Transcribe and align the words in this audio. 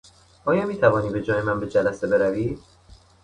آیا 0.45 0.65
میتوانی 0.65 1.09
به 1.09 1.23
جای 1.23 1.41
من 1.41 1.59
به 1.59 1.69
جلسه 1.69 2.07
بروی؟ 2.07 2.57